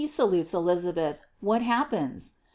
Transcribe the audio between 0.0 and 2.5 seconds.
755 salutes Elizabeth, what happens?